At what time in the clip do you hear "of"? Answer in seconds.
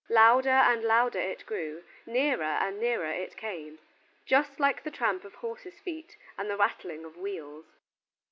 5.23-5.35, 7.05-7.17